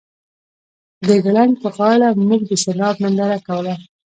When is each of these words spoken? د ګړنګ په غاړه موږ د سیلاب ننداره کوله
د 1.07 1.09
ګړنګ 1.23 1.53
په 1.63 1.69
غاړه 1.77 2.09
موږ 2.27 2.41
د 2.49 2.51
سیلاب 2.63 2.95
ننداره 3.03 3.39
کوله 3.47 3.73